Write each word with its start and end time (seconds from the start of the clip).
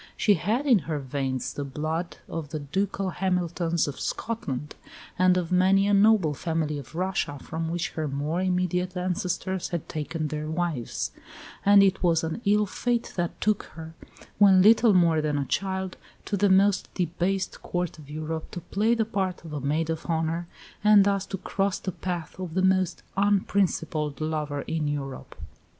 She 0.17 0.33
had 0.33 0.65
in 0.65 0.79
her 0.89 0.97
veins 0.97 1.53
the 1.53 1.63
blood 1.63 2.17
of 2.27 2.49
the 2.49 2.57
ducal 2.57 3.11
Hamiltons 3.11 3.87
of 3.87 3.99
Scotland, 3.99 4.73
and 5.19 5.37
of 5.37 5.51
many 5.51 5.85
a 5.85 5.93
noble 5.93 6.33
family 6.33 6.79
of 6.79 6.95
Russia, 6.95 7.37
from 7.39 7.69
which 7.69 7.91
her 7.91 8.07
more 8.07 8.41
immediate 8.41 8.97
ancestors 8.97 9.69
had 9.69 9.87
taken 9.87 10.29
their 10.29 10.49
wives; 10.49 11.11
and 11.63 11.83
it 11.83 12.01
was 12.01 12.23
an 12.23 12.41
ill 12.45 12.65
fate 12.65 13.13
that 13.15 13.39
took 13.39 13.65
her, 13.75 13.93
when 14.39 14.63
little 14.63 14.95
more 14.95 15.21
than 15.21 15.37
a 15.37 15.45
child, 15.45 15.97
to 16.25 16.35
the 16.35 16.49
most 16.49 16.91
debased 16.95 17.61
Court 17.61 17.99
of 17.99 18.09
Europe 18.09 18.49
to 18.49 18.59
play 18.59 18.95
the 18.95 19.05
part 19.05 19.45
of 19.45 19.63
maid 19.63 19.91
of 19.91 20.07
honour, 20.07 20.47
and 20.83 21.03
thus 21.05 21.27
to 21.27 21.37
cross 21.37 21.77
the 21.77 21.91
path 21.91 22.39
of 22.39 22.55
the 22.55 22.63
most 22.63 23.03
unprincipled 23.17 24.19
lover 24.19 24.61
in 24.63 24.87
Europe. 24.87 25.35